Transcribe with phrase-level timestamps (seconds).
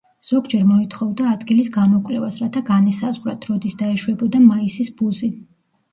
[0.27, 5.35] ზოგჯერ მოითხოვდა ადგილის გამოკვლევას, რათა განესაზღვრათ, როდის დაეშვებოდა მაისის ბუზი.